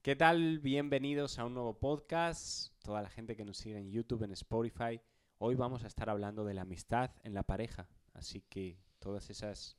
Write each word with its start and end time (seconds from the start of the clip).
¿Qué 0.00 0.14
tal? 0.14 0.60
Bienvenidos 0.60 1.40
a 1.40 1.44
un 1.44 1.54
nuevo 1.54 1.76
podcast. 1.76 2.72
Toda 2.84 3.02
la 3.02 3.10
gente 3.10 3.34
que 3.34 3.44
nos 3.44 3.58
sigue 3.58 3.78
en 3.78 3.90
YouTube, 3.90 4.22
en 4.22 4.30
Spotify. 4.30 5.00
Hoy 5.38 5.56
vamos 5.56 5.82
a 5.82 5.88
estar 5.88 6.08
hablando 6.08 6.44
de 6.44 6.54
la 6.54 6.62
amistad 6.62 7.10
en 7.24 7.34
la 7.34 7.42
pareja. 7.42 7.88
Así 8.14 8.40
que 8.42 8.78
todas 9.00 9.28
esas 9.28 9.76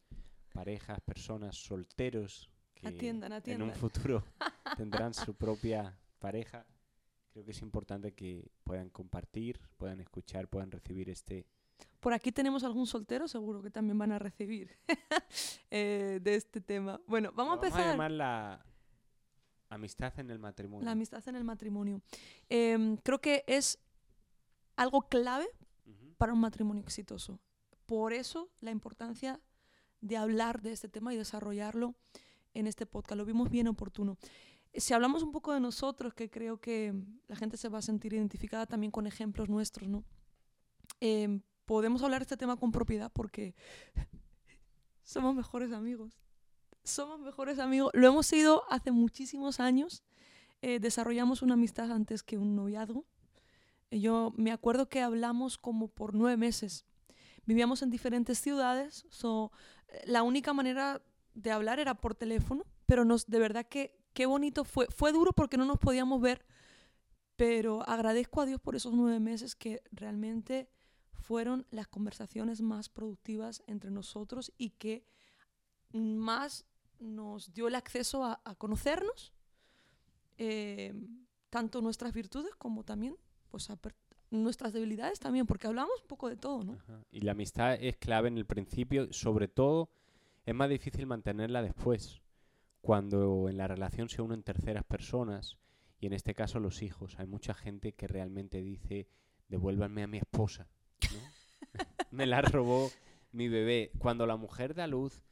parejas, 0.53 0.99
personas, 0.99 1.55
solteros 1.55 2.51
que 2.75 2.89
Atiendan, 2.89 3.41
en 3.45 3.61
un 3.61 3.71
futuro 3.71 4.25
tendrán 4.77 5.13
su 5.13 5.35
propia 5.35 5.97
pareja, 6.19 6.65
creo 7.31 7.45
que 7.45 7.51
es 7.51 7.61
importante 7.61 8.13
que 8.13 8.51
puedan 8.65 8.89
compartir, 8.89 9.61
puedan 9.77 10.01
escuchar, 10.01 10.49
puedan 10.49 10.69
recibir 10.69 11.09
este... 11.09 11.47
Por 12.01 12.11
aquí 12.11 12.33
tenemos 12.33 12.65
algún 12.65 12.87
soltero, 12.87 13.29
seguro 13.29 13.61
que 13.61 13.71
también 13.71 13.97
van 13.97 14.11
a 14.11 14.19
recibir 14.19 14.77
eh, 15.71 16.19
de 16.21 16.35
este 16.35 16.59
tema. 16.59 16.99
Bueno, 17.07 17.31
vamos 17.33 17.53
a 17.53 17.55
empezar. 17.55 17.91
llamar 17.91 18.11
la 18.11 18.65
amistad 19.69 20.19
en 20.19 20.29
el 20.29 20.39
matrimonio. 20.39 20.85
La 20.85 20.91
amistad 20.91 21.27
en 21.27 21.35
el 21.35 21.43
matrimonio. 21.43 22.01
Em, 22.49 22.97
creo 22.97 23.21
que 23.21 23.43
es 23.47 23.79
algo 24.75 25.01
clave 25.03 25.47
para 26.17 26.33
un 26.33 26.39
matrimonio 26.39 26.83
exitoso. 26.83 27.39
Por 27.85 28.13
eso 28.13 28.49
la 28.59 28.71
importancia 28.71 29.39
de 30.01 30.17
hablar 30.17 30.61
de 30.61 30.71
este 30.71 30.89
tema 30.89 31.13
y 31.13 31.17
desarrollarlo 31.17 31.95
en 32.53 32.67
este 32.67 32.85
podcast. 32.85 33.17
Lo 33.17 33.25
vimos 33.25 33.49
bien 33.49 33.67
oportuno. 33.67 34.17
Si 34.73 34.93
hablamos 34.93 35.23
un 35.23 35.31
poco 35.31 35.53
de 35.53 35.59
nosotros, 35.59 36.13
que 36.13 36.29
creo 36.29 36.59
que 36.59 36.93
la 37.27 37.35
gente 37.35 37.57
se 37.57 37.69
va 37.69 37.79
a 37.79 37.81
sentir 37.81 38.13
identificada 38.13 38.67
también 38.67 38.91
con 38.91 39.07
ejemplos 39.07 39.49
nuestros, 39.49 39.89
¿no? 39.89 40.03
Em, 40.99 41.41
podemos 41.65 42.03
hablar 42.03 42.21
de 42.21 42.23
este 42.23 42.37
tema 42.37 42.57
con 42.57 42.71
propiedad 42.71 43.11
porque 43.11 43.55
somos 45.03 45.35
mejores 45.35 45.71
amigos. 45.71 46.19
Somos 46.83 47.19
mejores 47.19 47.59
amigos. 47.59 47.91
Lo 47.93 48.07
hemos 48.07 48.25
sido 48.25 48.63
hace 48.69 48.91
muchísimos 48.91 49.59
años. 49.59 50.03
Eh, 50.61 50.79
desarrollamos 50.79 51.41
una 51.41 51.53
amistad 51.53 51.91
antes 51.91 52.23
que 52.23 52.37
un 52.37 52.55
noviazgo. 52.55 53.05
Eh, 53.91 53.99
Yo 53.99 54.33
me 54.35 54.51
acuerdo 54.51 54.89
que 54.89 55.01
hablamos 55.01 55.57
como 55.57 55.87
por 55.87 56.13
nueve 56.15 56.37
meses. 56.37 56.85
Vivíamos 57.45 57.81
en 57.81 57.89
diferentes 57.89 58.39
ciudades. 58.39 59.05
so, 59.09 59.51
eh, 59.87 60.01
la 60.05 60.23
única 60.23 60.53
manera 60.53 61.01
de 61.33 61.51
hablar 61.51 61.79
era 61.79 61.95
por 61.95 62.15
teléfono, 62.15 62.65
pero 62.85 63.05
nos, 63.05 63.27
de 63.27 63.39
verdad 63.39 63.65
que 63.67 63.99
qué 64.13 64.25
bonito 64.25 64.63
fue. 64.63 64.87
Fue 64.87 65.11
duro 65.11 65.31
porque 65.31 65.57
no 65.57 65.65
nos 65.65 65.77
podíamos 65.77 66.19
ver, 66.21 66.45
pero 67.35 67.87
agradezco 67.87 68.41
a 68.41 68.45
Dios 68.45 68.59
por 68.59 68.75
esos 68.75 68.93
nueve 68.93 69.19
meses 69.19 69.55
que 69.55 69.81
realmente 69.91 70.69
fueron 71.13 71.65
las 71.71 71.87
conversaciones 71.87 72.61
más 72.61 72.89
productivas 72.89 73.63
entre 73.67 73.91
nosotros 73.91 74.51
y 74.57 74.71
que 74.71 75.05
más 75.93 76.65
nos 76.99 77.53
dio 77.53 77.67
el 77.67 77.75
acceso 77.75 78.23
a, 78.23 78.41
a 78.43 78.55
conocernos, 78.55 79.33
eh, 80.37 80.93
tanto 81.49 81.81
nuestras 81.81 82.13
virtudes 82.13 82.53
como 82.55 82.83
también 82.83 83.15
pues, 83.49 83.69
a 83.69 83.77
nuestras 84.31 84.73
debilidades 84.73 85.19
también, 85.19 85.45
porque 85.45 85.67
hablamos 85.67 86.01
un 86.01 86.07
poco 86.07 86.29
de 86.29 86.37
todo, 86.37 86.63
¿no? 86.63 86.73
Ajá. 86.73 87.03
Y 87.11 87.21
la 87.21 87.31
amistad 87.31 87.75
es 87.75 87.97
clave 87.97 88.27
en 88.27 88.37
el 88.37 88.45
principio, 88.45 89.11
sobre 89.11 89.47
todo 89.47 89.89
es 90.45 90.55
más 90.55 90.69
difícil 90.69 91.05
mantenerla 91.05 91.61
después, 91.61 92.21
cuando 92.81 93.49
en 93.49 93.57
la 93.57 93.67
relación 93.67 94.09
se 94.09 94.21
unen 94.21 94.43
terceras 94.43 94.83
personas, 94.83 95.57
y 95.99 96.07
en 96.07 96.13
este 96.13 96.33
caso 96.33 96.59
los 96.59 96.81
hijos. 96.81 97.19
Hay 97.19 97.27
mucha 97.27 97.53
gente 97.53 97.93
que 97.93 98.07
realmente 98.07 98.61
dice, 98.61 99.07
devuélvanme 99.47 100.03
a 100.03 100.07
mi 100.07 100.17
esposa. 100.17 100.67
¿no? 101.01 101.19
Me 102.11 102.25
la 102.25 102.41
robó 102.41 102.89
mi 103.31 103.49
bebé. 103.49 103.91
Cuando 103.99 104.25
la 104.25 104.37
mujer 104.37 104.73
da 104.73 104.87
luz, 104.87 105.23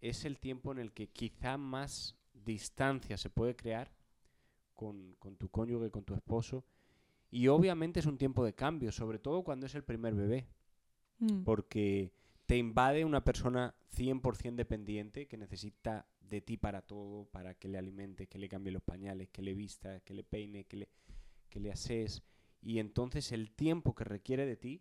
es 0.00 0.24
el 0.24 0.38
tiempo 0.38 0.72
en 0.72 0.78
el 0.78 0.92
que 0.92 1.08
quizá 1.08 1.56
más 1.58 2.16
distancia 2.32 3.16
se 3.16 3.30
puede 3.30 3.56
crear 3.56 3.90
con, 4.74 5.14
con 5.18 5.36
tu 5.36 5.48
cónyuge, 5.48 5.90
con 5.90 6.04
tu 6.04 6.14
esposo. 6.14 6.64
Y 7.30 7.48
obviamente 7.48 8.00
es 8.00 8.06
un 8.06 8.16
tiempo 8.18 8.44
de 8.44 8.54
cambio, 8.54 8.90
sobre 8.92 9.18
todo 9.18 9.42
cuando 9.42 9.66
es 9.66 9.74
el 9.74 9.84
primer 9.84 10.14
bebé 10.14 10.46
Mm. 11.20 11.42
porque 11.42 12.12
te 12.46 12.56
invade 12.56 13.04
una 13.04 13.24
persona 13.24 13.74
100% 13.92 14.54
dependiente 14.54 15.26
que 15.26 15.36
necesita 15.36 16.06
de 16.20 16.40
ti 16.40 16.56
para 16.56 16.80
todo, 16.80 17.24
para 17.24 17.54
que 17.54 17.66
le 17.66 17.76
alimentes, 17.76 18.28
que 18.28 18.38
le 18.38 18.48
cambie 18.48 18.72
los 18.72 18.82
pañales, 18.84 19.28
que 19.30 19.42
le 19.42 19.52
vista, 19.52 19.98
que 20.00 20.14
le 20.14 20.22
peine, 20.22 20.62
que 20.64 20.76
le, 20.76 20.88
que 21.50 21.58
le 21.58 21.72
asees. 21.72 22.22
Y 22.62 22.78
entonces 22.78 23.32
el 23.32 23.50
tiempo 23.50 23.96
que 23.96 24.04
requiere 24.04 24.46
de 24.46 24.56
ti, 24.56 24.80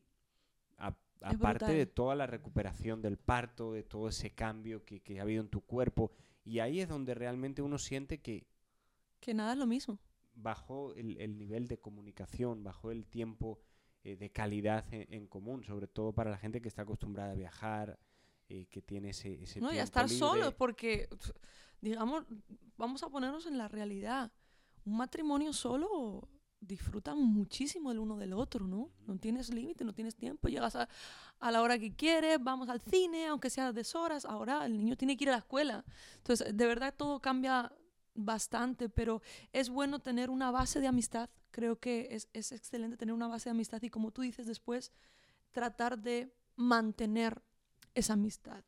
a- 0.78 0.96
aparte 1.22 1.72
de 1.74 1.86
toda 1.86 2.16
la 2.16 2.28
recuperación 2.28 3.02
del 3.02 3.18
parto, 3.18 3.74
de 3.74 3.84
todo 3.84 4.10
ese 4.10 4.32
cambio 4.32 4.84
que, 4.86 5.02
que 5.02 5.20
ha 5.20 5.24
habido 5.24 5.42
en 5.42 5.50
tu 5.50 5.62
cuerpo, 5.62 6.12
y 6.44 6.60
ahí 6.60 6.80
es 6.80 6.88
donde 6.90 7.14
realmente 7.14 7.62
uno 7.62 7.78
siente 7.78 8.20
que 8.20 8.48
Que 9.20 9.34
nada 9.34 9.54
es 9.54 9.58
lo 9.58 9.66
mismo. 9.66 10.00
bajó 10.34 10.94
el, 10.96 11.18
el 11.20 11.38
nivel 11.38 11.68
de 11.68 11.80
comunicación, 11.80 12.64
bajó 12.64 12.92
el 12.92 13.06
tiempo 13.06 13.60
eh, 14.04 14.16
de 14.16 14.30
calidad 14.32 14.86
en, 14.94 15.12
en 15.14 15.28
común, 15.28 15.64
sobre 15.64 15.88
todo 15.88 16.14
para 16.14 16.30
la 16.32 16.38
gente 16.38 16.62
que 16.62 16.68
está 16.68 16.84
acostumbrada 16.84 17.32
a 17.32 17.36
viajar, 17.36 18.00
eh, 18.50 18.68
que 18.68 18.82
tiene 18.82 19.10
ese, 19.10 19.44
ese 19.44 19.60
¿no? 19.60 19.74
Y 19.74 19.80
a 19.80 19.84
estar 19.84 20.10
libre. 20.10 20.18
solos, 20.20 20.54
porque, 20.54 21.10
digamos, 21.82 22.24
vamos 22.78 23.04
a 23.04 23.10
ponernos 23.10 23.46
en 23.46 23.58
la 23.58 23.68
realidad. 23.68 24.32
Un 24.86 24.98
matrimonio 24.98 25.52
solo 25.52 26.30
disfrutan 26.68 27.18
muchísimo 27.22 27.92
el 27.92 28.00
uno 28.00 28.18
del 28.18 28.34
otro, 28.34 28.68
¿no? 28.68 28.92
No 29.06 29.18
tienes 29.18 29.54
límite, 29.54 29.84
no 29.86 29.94
tienes 29.94 30.16
tiempo, 30.16 30.50
llegas 30.50 30.76
a, 30.76 30.90
a 31.40 31.52
la 31.52 31.62
hora 31.62 31.80
que 31.80 31.96
quieres, 31.96 32.38
vamos 32.42 32.70
al 32.70 32.82
cine, 32.82 33.28
aunque 33.28 33.50
sea 33.50 33.72
deshoras, 33.72 34.26
ahora 34.26 34.66
el 34.66 34.78
niño 34.78 34.98
tiene 34.98 35.16
que 35.16 35.24
ir 35.26 35.30
a 35.30 35.34
la 35.34 35.40
escuela. 35.40 35.86
Entonces, 36.18 36.56
de 36.56 36.66
verdad 36.68 36.94
todo 36.96 37.20
cambia 37.20 37.72
bastante, 38.14 38.90
pero 38.90 39.22
es 39.54 39.70
bueno 39.70 40.00
tener 40.00 40.30
una 40.30 40.52
base 40.52 40.80
de 40.80 40.88
amistad, 40.88 41.30
creo 41.52 41.80
que 41.80 42.10
es, 42.12 42.28
es 42.34 42.52
excelente 42.52 42.98
tener 42.98 43.14
una 43.14 43.28
base 43.28 43.46
de 43.50 43.52
amistad 43.52 43.82
y 43.82 43.90
como 43.90 44.12
tú 44.12 44.22
dices 44.22 44.48
después, 44.48 44.92
tratar 45.52 45.98
de 46.00 46.34
mantener 46.56 47.42
esa 47.94 48.14
amistad. 48.14 48.64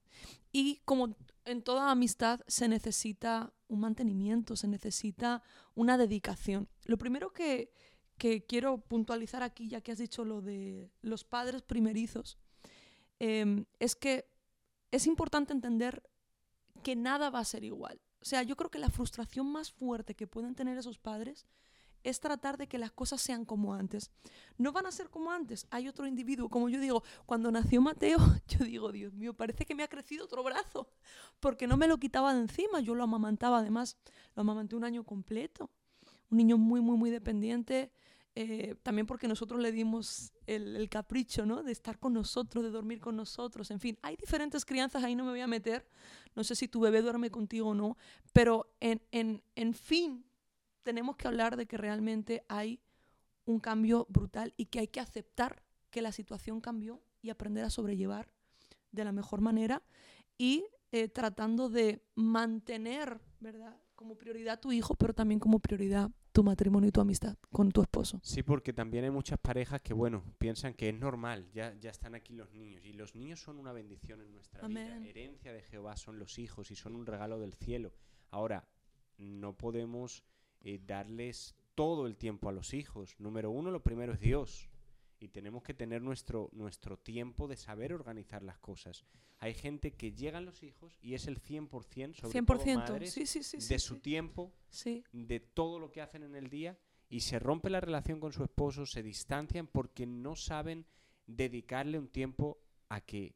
Y 0.51 0.77
como 0.85 1.15
en 1.45 1.61
toda 1.61 1.91
amistad 1.91 2.41
se 2.47 2.67
necesita 2.67 3.53
un 3.69 3.79
mantenimiento, 3.79 4.55
se 4.55 4.67
necesita 4.67 5.41
una 5.75 5.97
dedicación. 5.97 6.67
Lo 6.85 6.97
primero 6.97 7.31
que, 7.31 7.71
que 8.17 8.45
quiero 8.45 8.79
puntualizar 8.79 9.41
aquí, 9.43 9.69
ya 9.69 9.81
que 9.81 9.93
has 9.93 9.97
dicho 9.97 10.25
lo 10.25 10.41
de 10.41 10.91
los 11.01 11.23
padres 11.23 11.61
primerizos, 11.61 12.37
em, 13.19 13.65
es 13.79 13.95
que 13.95 14.29
es 14.91 15.07
importante 15.07 15.53
entender 15.53 16.03
que 16.83 16.95
nada 16.95 17.29
va 17.29 17.39
a 17.39 17.45
ser 17.45 17.63
igual. 17.63 18.01
O 18.21 18.25
sea, 18.25 18.43
yo 18.43 18.55
creo 18.57 18.69
que 18.69 18.79
la 18.79 18.89
frustración 18.89 19.51
más 19.51 19.71
fuerte 19.71 20.15
que 20.15 20.27
pueden 20.27 20.55
tener 20.55 20.77
esos 20.77 20.97
padres 20.97 21.47
es 22.03 22.19
tratar 22.19 22.57
de 22.57 22.67
que 22.67 22.77
las 22.77 22.91
cosas 22.91 23.21
sean 23.21 23.45
como 23.45 23.73
antes. 23.73 24.11
No 24.57 24.71
van 24.71 24.85
a 24.85 24.91
ser 24.91 25.09
como 25.09 25.31
antes. 25.31 25.67
Hay 25.69 25.87
otro 25.87 26.07
individuo, 26.07 26.49
como 26.49 26.69
yo 26.69 26.79
digo, 26.79 27.03
cuando 27.25 27.51
nació 27.51 27.81
Mateo, 27.81 28.17
yo 28.47 28.65
digo, 28.65 28.91
Dios 28.91 29.13
mío, 29.13 29.33
parece 29.33 29.65
que 29.65 29.75
me 29.75 29.83
ha 29.83 29.87
crecido 29.87 30.25
otro 30.25 30.43
brazo, 30.43 30.89
porque 31.39 31.67
no 31.67 31.77
me 31.77 31.87
lo 31.87 31.97
quitaba 31.97 32.33
de 32.33 32.41
encima, 32.41 32.79
yo 32.79 32.95
lo 32.95 33.03
amamantaba, 33.03 33.59
además, 33.59 33.97
lo 34.35 34.41
amamanté 34.41 34.75
un 34.75 34.83
año 34.83 35.03
completo. 35.03 35.69
Un 36.29 36.37
niño 36.37 36.57
muy, 36.57 36.79
muy, 36.79 36.95
muy 36.95 37.09
dependiente, 37.09 37.91
eh, 38.35 38.75
también 38.83 39.07
porque 39.07 39.27
nosotros 39.27 39.59
le 39.59 39.71
dimos 39.71 40.31
el, 40.45 40.75
el 40.75 40.87
capricho, 40.89 41.45
¿no? 41.45 41.63
De 41.63 41.71
estar 41.71 41.99
con 41.99 42.13
nosotros, 42.13 42.63
de 42.63 42.69
dormir 42.69 42.99
con 42.99 43.15
nosotros, 43.15 43.71
en 43.71 43.79
fin, 43.79 43.97
hay 44.01 44.15
diferentes 44.15 44.63
crianzas, 44.63 45.03
ahí 45.03 45.15
no 45.15 45.25
me 45.25 45.31
voy 45.31 45.41
a 45.41 45.47
meter, 45.47 45.87
no 46.35 46.43
sé 46.43 46.55
si 46.55 46.67
tu 46.67 46.79
bebé 46.79 47.01
duerme 47.01 47.31
contigo 47.31 47.69
o 47.69 47.73
no, 47.73 47.97
pero 48.31 48.71
en, 48.79 49.01
en, 49.11 49.43
en 49.55 49.73
fin, 49.73 50.23
tenemos 50.83 51.15
que 51.15 51.27
hablar 51.27 51.57
de 51.57 51.65
que 51.65 51.77
realmente 51.77 52.43
hay 52.47 52.81
un 53.45 53.59
cambio 53.59 54.05
brutal 54.09 54.53
y 54.57 54.67
que 54.67 54.79
hay 54.79 54.87
que 54.87 54.99
aceptar 54.99 55.63
que 55.89 56.01
la 56.01 56.11
situación 56.11 56.61
cambió 56.61 57.01
y 57.21 57.29
aprender 57.29 57.63
a 57.63 57.69
sobrellevar 57.69 58.31
de 58.91 59.03
la 59.03 59.11
mejor 59.11 59.41
manera 59.41 59.83
y 60.37 60.65
eh, 60.91 61.07
tratando 61.07 61.69
de 61.69 62.03
mantener, 62.15 63.19
¿verdad? 63.39 63.75
Como 63.95 64.17
prioridad 64.17 64.59
tu 64.59 64.71
hijo, 64.71 64.95
pero 64.95 65.13
también 65.13 65.39
como 65.39 65.59
prioridad 65.59 66.09
tu 66.31 66.43
matrimonio 66.43 66.89
y 66.89 66.91
tu 66.91 67.01
amistad 67.01 67.35
con 67.51 67.71
tu 67.71 67.81
esposo. 67.81 68.19
Sí, 68.23 68.43
porque 68.43 68.71
también 68.71 69.03
hay 69.03 69.09
muchas 69.09 69.39
parejas 69.39 69.81
que, 69.81 69.93
bueno, 69.93 70.23
piensan 70.37 70.73
que 70.73 70.89
es 70.89 70.95
normal, 70.95 71.49
ya, 71.51 71.75
ya 71.79 71.89
están 71.89 72.15
aquí 72.15 72.33
los 72.33 72.51
niños. 72.53 72.85
Y 72.85 72.93
los 72.93 73.15
niños 73.15 73.39
son 73.39 73.57
una 73.57 73.73
bendición 73.73 74.21
en 74.21 74.31
nuestra 74.31 74.65
Amén. 74.65 75.01
vida. 75.01 75.09
Herencia 75.09 75.53
de 75.53 75.63
Jehová 75.63 75.97
son 75.97 76.17
los 76.17 76.39
hijos 76.39 76.71
y 76.71 76.75
son 76.75 76.95
un 76.95 77.05
regalo 77.05 77.39
del 77.39 77.53
cielo. 77.55 77.93
Ahora, 78.31 78.67
no 79.17 79.53
podemos 79.53 80.23
eh, 80.61 80.79
darles 80.85 81.55
todo 81.75 82.07
el 82.07 82.17
tiempo 82.17 82.49
a 82.49 82.51
los 82.51 82.73
hijos. 82.73 83.15
Número 83.19 83.51
uno, 83.51 83.71
lo 83.71 83.83
primero 83.83 84.13
es 84.13 84.19
Dios. 84.19 84.69
Y 85.19 85.29
tenemos 85.29 85.63
que 85.63 85.73
tener 85.73 86.01
nuestro, 86.01 86.49
nuestro 86.53 86.97
tiempo 86.97 87.47
de 87.47 87.57
saber 87.57 87.93
organizar 87.93 88.41
las 88.41 88.57
cosas. 88.57 89.05
Hay 89.39 89.53
gente 89.53 89.91
que 89.91 90.11
llegan 90.11 90.45
los 90.45 90.63
hijos 90.63 90.97
y 91.01 91.13
es 91.13 91.27
el 91.27 91.41
100%, 91.41 92.13
sobre 92.13 92.39
100%. 92.39 92.45
todo 92.45 92.75
madres, 92.75 93.13
sí, 93.13 93.25
sí, 93.25 93.43
sí. 93.43 93.61
sí, 93.61 93.73
de 93.73 93.79
su 93.79 93.99
tiempo 93.99 94.53
Sí, 94.69 95.03
de 95.11 95.39
todo 95.39 95.79
lo 95.79 95.91
que 95.91 96.01
hacen 96.01 96.23
en 96.23 96.35
el 96.35 96.49
día 96.49 96.77
y 97.09 97.21
se 97.21 97.39
rompe 97.39 97.69
la 97.69 97.81
relación 97.81 98.19
con 98.19 98.33
su 98.33 98.43
esposo, 98.43 98.85
se 98.85 99.01
distancian 99.01 99.67
porque 99.67 100.05
no 100.05 100.35
saben 100.35 100.85
dedicarle 101.25 101.97
un 101.97 102.07
tiempo 102.07 102.61
a 102.87 103.01
que 103.01 103.35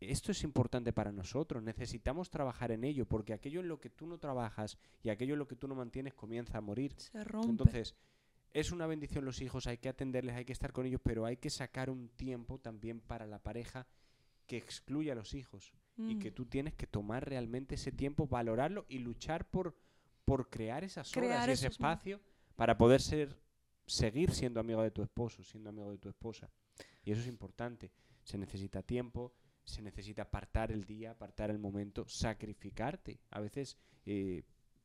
esto 0.00 0.32
es 0.32 0.42
importante 0.44 0.92
para 0.92 1.12
nosotros, 1.12 1.62
necesitamos 1.62 2.30
trabajar 2.30 2.70
en 2.70 2.84
ello, 2.84 3.06
porque 3.06 3.32
aquello 3.32 3.60
en 3.60 3.68
lo 3.68 3.80
que 3.80 3.90
tú 3.90 4.06
no 4.06 4.18
trabajas 4.18 4.78
y 5.02 5.10
aquello 5.10 5.34
en 5.34 5.40
lo 5.40 5.48
que 5.48 5.56
tú 5.56 5.66
no 5.68 5.74
mantienes 5.74 6.14
comienza 6.14 6.58
a 6.58 6.60
morir. 6.60 6.92
Se 6.96 7.24
rompe. 7.24 7.50
Entonces, 7.50 7.94
es 8.52 8.72
una 8.72 8.86
bendición 8.86 9.24
los 9.24 9.40
hijos, 9.40 9.66
hay 9.66 9.78
que 9.78 9.88
atenderles, 9.88 10.36
hay 10.36 10.44
que 10.44 10.52
estar 10.52 10.72
con 10.72 10.86
ellos, 10.86 11.00
pero 11.02 11.24
hay 11.26 11.36
que 11.36 11.50
sacar 11.50 11.90
un 11.90 12.08
tiempo 12.10 12.58
también 12.58 13.00
para 13.00 13.26
la 13.26 13.38
pareja 13.38 13.86
que 14.46 14.56
excluya 14.56 15.12
a 15.12 15.16
los 15.16 15.34
hijos 15.34 15.72
y 15.98 16.14
Mm. 16.14 16.18
que 16.20 16.30
tú 16.30 16.46
tienes 16.46 16.74
que 16.74 16.86
tomar 16.86 17.28
realmente 17.28 17.74
ese 17.74 17.90
tiempo, 17.92 18.26
valorarlo 18.26 18.86
y 18.88 19.00
luchar 19.00 19.50
por, 19.50 19.76
por 20.24 20.48
crear 20.48 20.84
esas 20.84 21.14
horas 21.16 21.28
Crear 21.28 21.48
y 21.48 21.52
ese 21.52 21.66
espacio 21.66 22.20
para 22.56 22.78
poder 22.78 23.02
ser 23.02 23.36
seguir 23.84 24.30
siendo 24.30 24.60
amigo 24.60 24.82
de 24.82 24.90
tu 24.90 25.02
esposo, 25.02 25.42
siendo 25.42 25.70
amigo 25.70 25.90
de 25.90 25.98
tu 25.98 26.08
esposa. 26.08 26.48
Y 27.04 27.10
eso 27.10 27.20
es 27.20 27.26
importante. 27.26 27.90
Se 28.22 28.38
necesita 28.38 28.82
tiempo, 28.82 29.32
se 29.68 29.82
necesita 29.82 30.22
apartar 30.22 30.72
el 30.72 30.84
día, 30.84 31.10
apartar 31.10 31.50
el 31.50 31.58
momento, 31.58 32.08
sacrificarte. 32.08 33.20
A 33.30 33.40
veces 33.40 33.76
eh, 34.06 34.42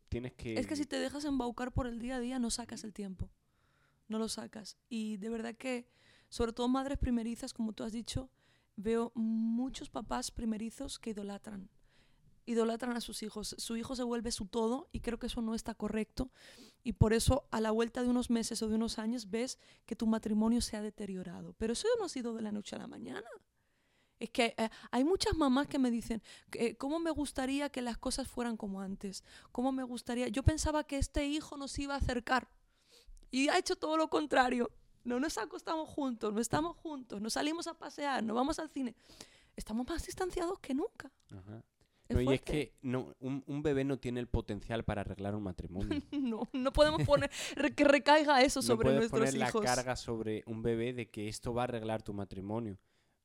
tienes 0.09 0.33
que... 0.33 0.55
Es 0.55 0.67
que 0.67 0.75
si 0.75 0.85
te 0.85 0.99
dejas 0.99 1.23
embaucar 1.25 1.71
por 1.71 1.87
el 1.87 1.99
día 1.99 2.17
a 2.17 2.19
día, 2.19 2.37
no 2.37 2.51
sacas 2.51 2.83
el 2.83 2.93
tiempo. 2.93 3.31
No 4.09 4.19
lo 4.19 4.27
sacas. 4.27 4.77
Y 4.89 5.17
de 5.17 5.29
verdad 5.29 5.55
que, 5.55 5.87
sobre 6.27 6.51
todo 6.51 6.67
madres 6.67 6.97
primerizas, 6.97 7.53
como 7.53 7.71
tú 7.71 7.83
has 7.83 7.93
dicho, 7.93 8.29
veo 8.75 9.13
muchos 9.15 9.89
papás 9.89 10.31
primerizos 10.31 10.99
que 10.99 11.11
idolatran. 11.11 11.69
Idolatran 12.45 12.97
a 12.97 13.01
sus 13.01 13.23
hijos. 13.23 13.55
Su 13.57 13.77
hijo 13.77 13.95
se 13.95 14.03
vuelve 14.03 14.33
su 14.33 14.47
todo 14.47 14.89
y 14.91 14.99
creo 14.99 15.17
que 15.17 15.27
eso 15.27 15.41
no 15.41 15.55
está 15.55 15.75
correcto. 15.75 16.29
Y 16.83 16.93
por 16.93 17.13
eso 17.13 17.47
a 17.51 17.61
la 17.61 17.71
vuelta 17.71 18.03
de 18.03 18.09
unos 18.09 18.29
meses 18.29 18.61
o 18.61 18.67
de 18.67 18.75
unos 18.75 18.99
años 18.99 19.29
ves 19.29 19.59
que 19.85 19.95
tu 19.95 20.07
matrimonio 20.07 20.59
se 20.59 20.75
ha 20.75 20.81
deteriorado. 20.81 21.53
Pero 21.53 21.71
eso 21.71 21.87
no 21.99 22.05
ha 22.05 22.09
sido 22.09 22.33
de 22.33 22.41
la 22.41 22.51
noche 22.51 22.75
a 22.75 22.79
la 22.79 22.87
mañana. 22.87 23.29
Es 24.23 24.29
que 24.29 24.55
eh, 24.57 24.69
hay 24.89 25.03
muchas 25.03 25.35
mamás 25.35 25.67
que 25.67 25.77
me 25.77 25.91
dicen, 25.91 26.23
que, 26.49 26.77
¿cómo 26.77 26.97
me 26.97 27.11
gustaría 27.11 27.67
que 27.69 27.81
las 27.81 27.97
cosas 27.97 28.25
fueran 28.25 28.55
como 28.55 28.79
antes? 28.79 29.21
¿Cómo 29.51 29.73
me 29.73 29.83
gustaría? 29.83 30.29
Yo 30.29 30.43
pensaba 30.43 30.85
que 30.85 30.97
este 30.97 31.25
hijo 31.25 31.57
nos 31.57 31.77
iba 31.77 31.95
a 31.95 31.97
acercar 31.97 32.47
y 33.31 33.49
ha 33.49 33.57
hecho 33.57 33.75
todo 33.75 33.97
lo 33.97 34.09
contrario. 34.09 34.71
No 35.03 35.19
nos 35.19 35.37
acostamos 35.37 35.89
juntos, 35.89 36.33
no 36.33 36.39
estamos 36.39 36.77
juntos, 36.77 37.19
no 37.19 37.29
salimos 37.29 37.67
a 37.67 37.73
pasear, 37.73 38.23
no 38.23 38.33
vamos 38.33 38.59
al 38.59 38.69
cine. 38.69 38.95
Estamos 39.57 39.85
más 39.89 40.05
distanciados 40.05 40.57
que 40.59 40.73
nunca. 40.73 41.11
Ajá. 41.29 41.61
No, 42.07 42.21
y 42.21 42.33
es 42.33 42.41
que 42.41 42.75
no, 42.81 43.13
un, 43.19 43.43
un 43.45 43.61
bebé 43.61 43.83
no 43.83 43.97
tiene 43.97 44.21
el 44.21 44.27
potencial 44.27 44.85
para 44.85 45.01
arreglar 45.01 45.35
un 45.35 45.43
matrimonio. 45.43 46.01
No, 46.11 46.47
no 46.53 46.71
podemos 46.71 47.03
poner 47.03 47.29
que 47.75 47.83
recaiga 47.83 48.41
eso 48.41 48.59
no 48.59 48.63
sobre 48.63 48.85
puedes 48.85 48.99
nuestros 49.11 49.31
poner 49.31 49.49
hijos. 49.49 49.63
la 49.65 49.75
carga 49.75 49.97
sobre 49.97 50.43
un 50.45 50.61
bebé 50.63 50.93
de 50.93 51.09
que 51.09 51.27
esto 51.27 51.53
va 51.53 51.63
a 51.63 51.65
arreglar 51.65 52.03
tu 52.03 52.13
matrimonio. 52.13 52.77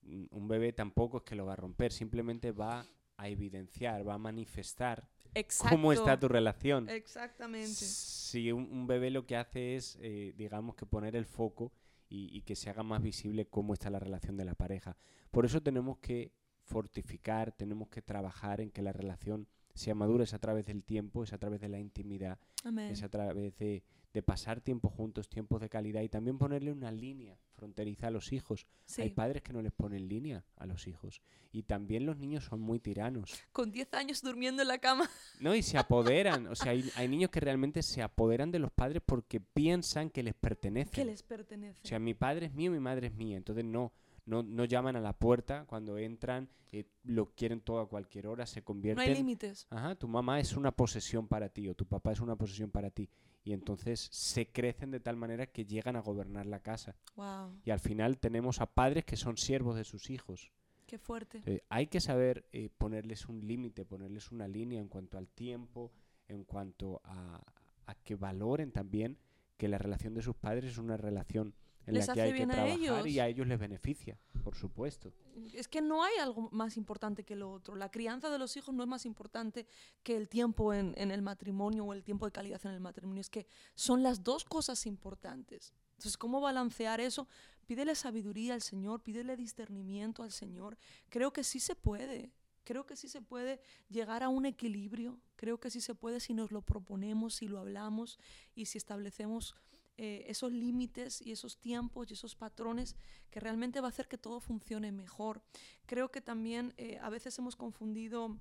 Un 0.03 0.49
bebé 0.49 0.73
tampoco 0.73 1.19
es 1.19 1.23
que 1.25 1.35
lo 1.35 1.47
va 1.47 1.53
a 1.53 1.57
romper, 1.57 1.93
simplemente 1.93 2.53
va 2.53 2.87
a 3.17 3.29
evidenciar, 3.29 4.07
va 4.09 4.15
a 4.15 4.19
manifestar 4.19 5.09
Exacto. 5.35 5.75
cómo 5.75 5.93
está 5.93 6.19
tu 6.19 6.29
relación. 6.29 6.89
Exactamente. 6.89 7.69
Si 7.69 8.51
un, 8.53 8.71
un 8.71 8.87
bebé 8.87 9.11
lo 9.11 9.27
que 9.27 9.37
hace 9.37 9.77
es, 9.77 9.99
eh, 10.01 10.35
digamos, 10.37 10.77
que 10.77 10.87
poner 10.87 11.17
el 11.17 11.27
foco 11.27 11.73
y, 12.09 12.37
y 12.37 12.43
que 12.43 12.57
se 12.57 12.71
haga 12.71 12.83
más 12.83 13.03
visible 13.03 13.47
cómo 13.47 13.75
está 13.75 13.91
la 13.91 13.99
relación 13.99 14.37
de 14.37 14.45
la 14.45 14.55
pareja. 14.55 14.97
Por 15.31 15.45
eso 15.45 15.63
tenemos 15.63 15.99
que 15.99 16.33
fortificar, 16.65 17.53
tenemos 17.53 17.89
que 17.89 18.03
trabajar 18.03 18.61
en 18.61 18.71
que 18.71 18.83
la 18.83 18.93
relación 18.93 19.49
sea 19.79 19.95
madura, 19.95 20.25
es 20.25 20.35
a 20.35 20.39
través 20.39 20.67
del 20.67 20.83
tiempo, 20.83 21.25
es 21.25 21.33
a 21.33 21.39
través 21.39 21.61
de 21.61 21.69
la 21.69 21.79
intimidad, 21.79 22.39
Amén. 22.65 22.91
es 22.91 23.03
a 23.03 23.09
través 23.09 23.57
de, 23.57 23.83
de 24.13 24.23
pasar 24.23 24.61
tiempo 24.61 24.89
juntos, 24.89 25.29
tiempos 25.29 25.61
de 25.61 25.69
calidad 25.69 26.03
y 26.03 26.09
también 26.09 26.39
ponerle 26.39 26.73
una 26.73 26.91
línea 26.91 27.39
fronteriza 27.53 28.09
a 28.09 28.11
los 28.11 28.33
hijos. 28.33 28.67
Hay 28.99 29.11
padres 29.11 29.43
que 29.43 29.53
no 29.53 29.63
les 29.63 29.73
ponen 29.73 30.09
línea 30.09 30.45
a 30.57 30.67
los 30.67 30.87
hijos 30.87 31.23
y 31.53 31.63
también 31.65 32.07
los 32.07 32.17
niños 32.17 32.45
son 32.45 32.61
muy 32.61 32.79
tiranos. 32.79 33.33
Con 33.53 33.71
10 33.71 33.95
años 33.95 34.23
durmiendo 34.23 34.63
en 34.63 34.69
la 34.69 34.79
cama. 34.79 35.09
No, 35.41 35.55
y 35.55 35.63
se 35.63 35.79
apoderan, 35.79 36.49
o 36.49 36.57
sea, 36.57 36.73
hay, 36.73 36.91
hay 36.97 37.07
niños 37.07 37.31
que 37.31 37.39
realmente 37.39 37.83
se 37.83 38.03
apoderan 38.03 38.51
de 38.51 38.59
los 38.59 38.73
padres 38.73 39.03
porque 39.05 39.41
piensan 39.41 40.11
que 40.11 40.25
les 40.25 40.35
pertenece. 40.35 40.91
que 40.91 41.05
les 41.05 41.23
pertenece. 41.23 41.81
O 41.85 41.87
sea, 41.87 42.01
mi 42.01 42.15
padre 42.15 42.47
es 42.47 42.55
mío, 42.55 42.73
mi 42.73 42.81
madre 42.81 43.07
es 43.07 43.15
mía. 43.15 43.37
Entonces 43.37 43.65
no, 43.65 43.93
no, 44.29 44.43
no 44.43 44.65
llaman 44.65 44.95
a 44.97 45.01
la 45.01 45.15
puerta 45.15 45.65
cuando 45.67 45.97
entran, 45.99 46.49
eh, 46.71 46.85
lo 47.05 47.35
quieren 47.35 47.61
todo 47.61 47.81
a 47.81 47.89
cualquier 47.89 48.27
hora, 48.27 48.47
se 48.47 48.61
no 48.61 48.65
convierten. 48.67 49.09
hay 49.09 49.15
límites. 49.15 49.67
Ajá, 49.71 49.95
tu 49.95 50.07
mamá 50.07 50.39
es 50.39 50.55
una 50.55 50.71
posesión 50.71 51.27
para 51.27 51.49
ti 51.49 51.69
o 51.69 51.75
tu 51.75 51.87
papá 51.87 52.13
es 52.13 52.21
una 52.21 52.37
posesión 52.37 52.71
para 52.71 52.91
ti. 52.91 53.09
Y 53.43 53.55
entonces 53.55 54.09
se 54.13 54.47
crecen 54.53 54.91
de 54.91 55.01
tal 55.01 55.17
manera 55.17 55.47
que 55.47 55.65
llegan 55.65 55.97
a 55.97 56.01
gobernar 56.01 56.45
la 56.45 56.61
casa. 56.61 56.95
Wow, 57.17 57.53
Y 57.65 57.71
al 57.71 57.81
final 57.81 58.19
tenemos 58.19 58.61
a 58.61 58.67
padres 58.67 59.05
que 59.07 59.17
son 59.17 59.39
siervos 59.39 59.77
de 59.77 59.85
sus 59.85 60.11
hijos. 60.11 60.51
qué 60.87 60.99
fuerte. 60.99 61.43
Eh, 61.47 61.63
hay 61.71 61.87
que 61.87 62.01
saber 62.01 62.47
eh, 62.53 62.69
ponerles 62.77 63.27
un 63.29 63.41
límite, 63.47 63.87
ponerles 63.87 64.31
una 64.31 64.47
línea 64.47 64.81
en 64.81 64.89
cuanto 64.89 65.17
al 65.17 65.29
tiempo, 65.29 65.91
en 66.29 66.45
cuanto 66.45 67.01
a, 67.05 67.41
a 67.87 67.95
que 67.95 68.15
valoren 68.15 68.73
también 68.73 69.17
que 69.57 69.69
la 69.69 69.79
relación 69.79 70.15
de 70.15 70.23
sus 70.23 70.37
padres 70.37 70.73
es 70.73 70.79
una 70.79 70.97
relación 70.99 71.55
en 71.89 71.95
Les 71.95 72.07
la 72.07 72.15
que 72.15 72.21
hace 72.21 72.29
hay 72.29 72.33
que 72.33 72.37
bien 72.37 72.51
a 72.51 72.55
trabajar 72.55 73.07
y 73.07 73.19
a 73.19 73.29
ellos 73.29 73.47
les 73.47 73.59
beneficia, 73.59 74.19
por 74.45 74.55
supuesto. 74.55 75.13
Es 75.55 75.69
que 75.69 75.81
no 75.81 76.05
hay 76.05 76.19
algo 76.19 76.51
más 76.53 76.77
importante 76.77 77.25
que 77.25 77.35
lo 77.35 77.51
otro. 77.51 77.77
La 77.77 77.91
crianza 77.91 78.29
de 78.31 78.39
los 78.39 78.57
hijos 78.57 78.75
no 78.75 78.83
es 78.83 78.89
más 78.89 79.07
importante 79.07 79.67
que 80.03 80.17
el 80.17 80.29
tiempo 80.29 80.75
en, 80.75 80.95
en 80.99 81.11
el 81.11 81.23
matrimonio 81.23 81.85
o 81.85 81.93
el 81.95 82.05
tiempo 82.05 82.27
de 82.27 82.33
calidad 82.33 82.61
en 82.67 82.73
el 82.73 82.81
matrimonio. 82.81 83.21
Es 83.21 83.31
que 83.31 83.47
son 83.75 84.03
las 84.03 84.23
dos 84.23 84.45
cosas 84.45 84.85
importantes. 84.87 85.73
Entonces, 85.93 86.19
¿cómo 86.19 86.41
balancear 86.41 87.01
eso? 87.01 87.27
Pídele 87.67 87.95
sabiduría 87.95 88.55
al 88.55 88.63
Señor, 88.63 89.03
pídele 89.03 89.37
discernimiento 89.37 90.23
al 90.23 90.31
Señor. 90.31 90.77
Creo 91.09 91.33
que 91.33 91.43
sí 91.43 91.59
se 91.59 91.75
puede. 91.75 92.33
Creo 92.65 92.85
que 92.85 92.97
sí 92.97 93.09
se 93.09 93.23
puede 93.23 93.61
llegar 93.89 94.23
a 94.23 94.29
un 94.29 94.45
equilibrio. 94.45 95.19
Creo 95.37 95.59
que 95.59 95.71
sí 95.71 95.81
se 95.81 95.95
puede 95.95 96.21
si 96.21 96.35
nos 96.35 96.53
lo 96.53 96.61
proponemos, 96.61 97.37
si 97.37 97.49
lo 97.49 97.59
hablamos 97.59 98.19
y 98.55 98.67
si 98.67 98.77
establecemos 98.77 99.57
eh, 99.99 100.25
esos 100.29 100.53
límites 100.53 101.21
y 101.21 101.33
esos 101.33 101.59
tiempos 101.59 102.11
y 102.11 102.15
esos 102.15 102.37
patrones 102.37 102.97
que 103.31 103.41
realmente 103.41 103.81
va 103.81 103.89
a 103.89 103.91
hacer 103.91 104.09
que 104.09 104.17
todo 104.17 104.41
funcione 104.41 104.93
mejor. 104.93 105.43
Creo 105.87 106.11
que 106.11 106.21
también 106.21 106.73
eh, 106.77 106.99
a 107.03 107.11
veces 107.11 107.37
hemos 107.39 107.57
confundido 107.57 108.39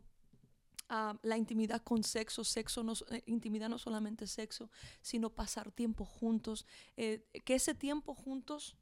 ah, 0.89 1.17
la 1.23 1.35
intimidad 1.35 1.81
con 1.81 2.03
sexo, 2.03 2.43
sexo 2.43 2.83
no, 2.83 2.93
eh, 3.09 3.23
intimidad 3.25 3.69
no 3.69 3.79
solamente 3.79 4.27
sexo, 4.27 4.69
sino 5.01 5.31
pasar 5.31 5.71
tiempo 5.71 6.05
juntos, 6.05 6.65
eh, 6.95 7.25
que 7.43 7.55
ese 7.55 7.73
tiempo 7.73 8.13
juntos 8.13 8.77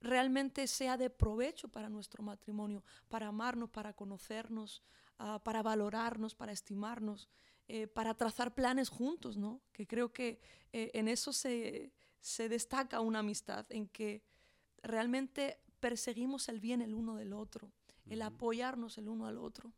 realmente 0.00 0.66
sea 0.66 0.96
de 0.96 1.08
provecho 1.08 1.68
para 1.68 1.88
nuestro 1.88 2.22
matrimonio, 2.22 2.82
para 3.08 3.28
amarnos, 3.28 3.70
para 3.70 3.92
conocernos, 3.92 4.82
ah, 5.18 5.40
para 5.42 5.62
valorarnos, 5.62 6.34
para 6.34 6.52
estimarnos, 6.52 7.28
eh, 7.68 7.86
para 7.86 8.14
trazar 8.14 8.54
planes 8.54 8.88
juntos, 8.88 9.36
¿no? 9.36 9.60
Que 9.72 9.86
creo 9.86 10.12
que 10.12 10.40
eh, 10.72 10.90
en 10.94 11.08
eso 11.08 11.32
se, 11.32 11.92
se 12.20 12.48
destaca 12.48 13.00
una 13.00 13.20
amistad, 13.20 13.66
en 13.70 13.88
que 13.88 14.22
realmente 14.82 15.58
perseguimos 15.80 16.48
el 16.48 16.60
bien 16.60 16.80
el 16.80 16.94
uno 16.94 17.16
del 17.16 17.32
otro, 17.32 17.72
el 18.08 18.22
apoyarnos 18.22 18.98
el 18.98 19.08
uno 19.08 19.26
al 19.26 19.38
otro. 19.38 19.72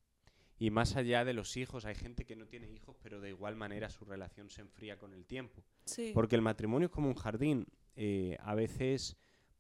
Y 0.58 0.70
más 0.70 0.96
allá 0.96 1.24
de 1.24 1.34
los 1.34 1.56
hijos, 1.56 1.84
hay 1.84 1.94
gente 1.94 2.26
que 2.26 2.34
no 2.34 2.46
tiene 2.46 2.68
hijos, 2.70 2.96
pero 3.00 3.20
de 3.20 3.28
igual 3.28 3.54
manera 3.54 3.88
su 3.90 4.04
relación 4.04 4.50
se 4.50 4.60
enfría 4.60 4.98
con 4.98 5.14
el 5.14 5.24
tiempo. 5.24 5.62
Sí. 5.84 6.10
Porque 6.12 6.34
el 6.34 6.42
matrimonio 6.42 6.86
es 6.86 6.92
como 6.92 7.08
un 7.08 7.14
jardín. 7.14 7.66
eh, 7.94 8.36
a 8.40 8.54
veces 8.54 9.16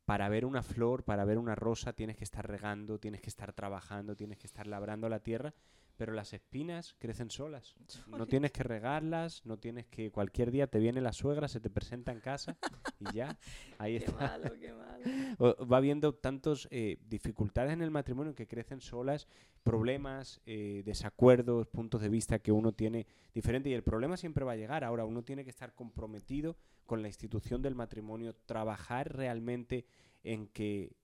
para 0.08 0.30
ver 0.30 0.46
una 0.46 0.62
flor, 0.62 1.04
para 1.04 1.26
ver 1.26 1.36
una 1.36 1.54
rosa, 1.54 1.92
tienes 1.92 2.16
que 2.16 2.24
estar 2.24 2.48
regando, 2.48 2.98
tienes 2.98 3.20
que 3.20 3.28
estar 3.28 3.52
trabajando, 3.52 4.16
tienes 4.16 4.38
que 4.38 4.46
estar 4.46 4.66
labrando 4.66 5.06
la 5.10 5.20
tierra, 5.20 5.52
pero 5.98 6.14
las 6.14 6.32
espinas 6.32 6.94
crecen 6.98 7.28
solas. 7.30 7.74
No 8.06 8.26
tienes 8.26 8.52
que 8.52 8.62
regarlas, 8.62 9.44
no 9.44 9.58
tienes 9.58 9.86
que 9.88 10.10
cualquier 10.10 10.50
día 10.50 10.66
te 10.68 10.78
viene 10.78 11.02
la 11.02 11.12
suegra, 11.12 11.48
se 11.48 11.60
te 11.60 11.68
presenta 11.68 12.12
en 12.12 12.20
casa 12.20 12.56
y 13.00 13.12
ya, 13.12 13.36
ahí 13.78 13.98
Qué 13.98 14.04
está. 14.06 14.16
malo, 14.38 14.54
qué 14.58 14.72
malo. 14.72 15.04
O- 15.38 15.66
Va 15.66 15.76
habiendo 15.76 16.14
tantas 16.14 16.66
dificultades 16.70 17.72
en 17.72 17.82
el 17.82 17.90
matrimonio 17.90 18.34
que 18.34 18.46
crecen 18.46 18.80
solas, 18.80 19.26
problemas, 19.62 20.40
eh, 20.46 20.82
desacuerdos, 20.84 21.66
puntos 21.66 22.00
de 22.00 22.08
vista 22.08 22.38
que 22.38 22.52
uno 22.52 22.72
tiene 22.72 23.06
diferente 23.34 23.68
y 23.68 23.74
el 23.74 23.82
problema 23.82 24.16
siempre 24.16 24.44
va 24.44 24.52
a 24.52 24.56
llegar. 24.56 24.84
Ahora 24.84 25.04
uno 25.04 25.22
tiene 25.24 25.44
que 25.44 25.50
estar 25.50 25.74
comprometido 25.74 26.56
con 26.86 27.02
la 27.02 27.08
institución 27.08 27.60
del 27.60 27.74
matrimonio, 27.74 28.34
trabajar 28.46 29.14
realmente 29.14 29.84
en 30.24 30.46
que, 30.48 30.96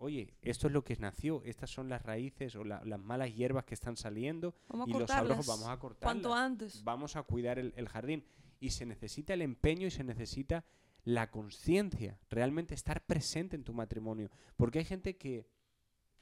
oye, 0.00 0.34
esto 0.42 0.66
es 0.66 0.72
lo 0.72 0.82
que 0.82 0.96
nació, 0.96 1.42
estas 1.44 1.70
son 1.70 1.88
las 1.88 2.02
raíces 2.02 2.56
o 2.56 2.64
la- 2.64 2.82
las 2.84 2.98
malas 2.98 3.34
hierbas 3.34 3.64
que 3.64 3.74
están 3.74 3.96
saliendo 3.96 4.54
Vamos 4.68 4.88
y 4.88 4.92
los 4.92 5.10
abrojos 5.10 5.46
vamos 5.46 5.68
a 5.68 5.78
cortarlas 5.78 6.14
cuanto 6.22 6.34
antes. 6.34 6.82
vamos 6.84 7.16
a 7.16 7.22
cuidar 7.22 7.58
el, 7.58 7.72
el 7.76 7.88
jardín. 7.88 8.24
Y 8.60 8.70
se 8.70 8.84
necesita 8.86 9.32
el 9.34 9.42
empeño 9.42 9.86
y 9.86 9.90
se 9.90 10.04
necesita 10.04 10.64
la 11.04 11.30
conciencia, 11.30 12.18
realmente 12.28 12.74
estar 12.74 13.04
presente 13.06 13.56
en 13.56 13.64
tu 13.64 13.72
matrimonio. 13.72 14.30
Porque 14.56 14.80
hay 14.80 14.84
gente 14.84 15.16
que 15.16 15.46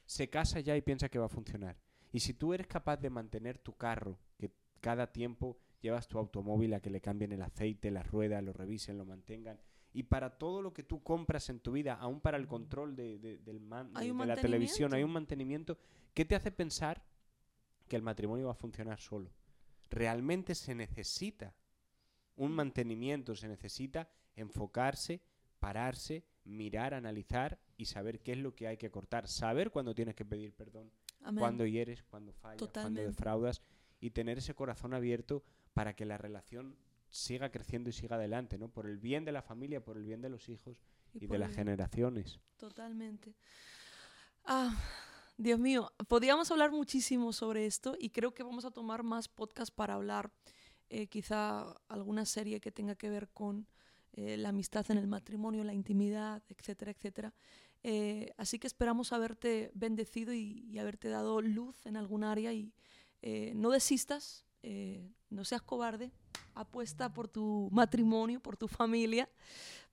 se 0.05 0.29
casa 0.29 0.59
ya 0.61 0.75
y 0.77 0.81
piensa 0.81 1.09
que 1.09 1.19
va 1.19 1.25
a 1.25 1.29
funcionar. 1.29 1.77
Y 2.11 2.21
si 2.21 2.33
tú 2.33 2.53
eres 2.53 2.67
capaz 2.67 2.97
de 2.97 3.09
mantener 3.09 3.57
tu 3.59 3.75
carro, 3.75 4.17
que 4.37 4.51
cada 4.81 5.11
tiempo 5.11 5.57
llevas 5.81 6.07
tu 6.07 6.17
automóvil 6.17 6.73
a 6.73 6.79
que 6.81 6.89
le 6.89 7.01
cambien 7.01 7.31
el 7.33 7.41
aceite, 7.41 7.91
las 7.91 8.09
ruedas, 8.09 8.43
lo 8.43 8.51
revisen, 8.53 8.97
lo 8.97 9.05
mantengan, 9.05 9.59
y 9.93 10.03
para 10.03 10.37
todo 10.37 10.61
lo 10.61 10.73
que 10.73 10.83
tú 10.83 11.01
compras 11.03 11.49
en 11.49 11.59
tu 11.59 11.71
vida, 11.71 11.95
aún 11.95 12.21
para 12.21 12.37
el 12.37 12.47
control 12.47 12.95
de, 12.95 13.17
de- 13.19 13.37
del 13.39 13.59
man- 13.59 13.91
de- 14.05 14.11
la 14.27 14.35
televisión, 14.41 14.93
hay 14.93 15.03
un 15.03 15.11
mantenimiento. 15.11 15.77
¿Qué 16.13 16.25
te 16.25 16.35
hace 16.35 16.51
pensar 16.51 17.03
que 17.87 17.95
el 17.95 18.01
matrimonio 18.03 18.45
va 18.47 18.51
a 18.51 18.55
funcionar 18.55 18.99
solo? 18.99 19.31
Realmente 19.89 20.53
se 20.55 20.75
necesita 20.75 21.55
un 22.35 22.51
mantenimiento, 22.51 23.35
se 23.35 23.47
necesita 23.47 24.09
enfocarse, 24.35 25.21
pararse, 25.59 26.23
mirar, 26.45 26.93
analizar 26.93 27.59
y 27.77 27.85
saber 27.85 28.21
qué 28.21 28.33
es 28.33 28.37
lo 28.37 28.55
que 28.55 28.67
hay 28.67 28.77
que 28.77 28.89
cortar. 28.91 29.27
Saber 29.27 29.71
cuándo 29.71 29.93
tienes 29.95 30.15
que 30.15 30.25
pedir 30.25 30.53
perdón, 30.53 30.91
cuándo 31.41 31.65
hieres, 31.65 32.03
cuándo 32.03 32.31
fallas, 32.33 32.59
cuándo 32.83 33.01
defraudas 33.17 33.61
y 33.99 34.11
tener 34.11 34.37
ese 34.37 34.53
corazón 34.53 34.93
abierto 34.93 35.43
para 35.73 35.95
que 35.95 36.05
la 36.05 36.17
relación 36.17 36.77
siga 37.09 37.49
creciendo 37.51 37.89
y 37.89 37.93
siga 37.93 38.15
adelante, 38.15 38.57
¿no? 38.57 38.69
Por 38.69 38.85
el 38.85 38.97
bien 38.97 39.25
de 39.25 39.31
la 39.31 39.41
familia, 39.41 39.83
por 39.83 39.97
el 39.97 40.03
bien 40.03 40.21
de 40.21 40.29
los 40.29 40.47
hijos 40.49 40.77
y, 41.13 41.27
de 41.27 41.37
las 41.37 41.49
el- 41.49 41.55
generaciones. 41.55 42.39
Totalmente. 42.57 43.35
Ah, 44.45 44.75
Dios 45.37 45.59
mío, 45.59 45.91
podríamos 46.07 46.51
hablar 46.51 46.71
muchísimo 46.71 47.31
sobre 47.33 47.65
esto 47.65 47.95
y 47.99 48.09
creo 48.09 48.33
que 48.33 48.43
vamos 48.43 48.65
a 48.65 48.71
tomar 48.71 49.03
más 49.03 49.27
podcast 49.27 49.73
para 49.73 49.93
hablar 49.93 50.31
eh, 50.89 51.07
quizá 51.07 51.75
alguna 51.87 52.25
serie 52.25 52.59
que 52.59 52.71
tenga 52.71 52.95
que 52.95 53.09
ver 53.09 53.29
con 53.29 53.67
eh, 54.13 54.37
la 54.37 54.49
amistad 54.49 54.89
en 54.89 54.97
el 54.97 55.07
matrimonio, 55.07 55.63
la 55.63 55.73
intimidad, 55.73 56.41
etcétera, 56.49 56.91
etcétera. 56.91 57.33
Eh, 57.83 58.33
así 58.37 58.59
que 58.59 58.67
esperamos 58.67 59.13
haberte 59.13 59.71
bendecido 59.73 60.33
y, 60.33 60.65
y 60.69 60.79
haberte 60.79 61.07
dado 61.09 61.41
luz 61.41 61.85
en 61.85 61.95
algún 61.95 62.23
área 62.23 62.51
y 62.53 62.73
no 63.53 63.69
desistas, 63.69 64.45
no 65.29 65.43
seas 65.43 65.61
cobarde, 65.61 66.11
apuesta 66.55 67.13
por 67.13 67.27
tu 67.27 67.69
matrimonio, 67.71 68.39
por 68.39 68.57
tu 68.57 68.67
familia, 68.67 69.29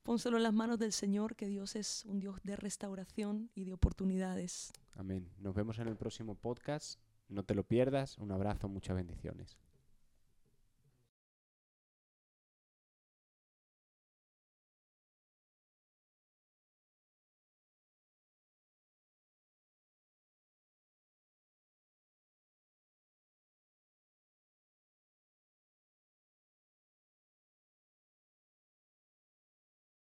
pónselo 0.02 0.36
en 0.36 0.42
las 0.42 0.54
manos 0.54 0.78
del 0.78 0.92
Señor, 0.92 1.36
que 1.36 1.46
Dios 1.46 1.76
es 1.76 2.04
un 2.06 2.20
Dios 2.20 2.40
de 2.42 2.56
restauración 2.56 3.50
y 3.54 3.64
de 3.64 3.72
oportunidades. 3.72 4.72
Amén. 4.94 5.28
Nos 5.38 5.54
vemos 5.54 5.78
en 5.78 5.88
el 5.88 5.96
próximo 5.96 6.34
podcast. 6.34 7.00
No 7.28 7.42
te 7.42 7.54
lo 7.54 7.64
pierdas. 7.64 8.18
Un 8.18 8.30
abrazo, 8.32 8.68
muchas 8.68 8.96
bendiciones. 8.96 9.56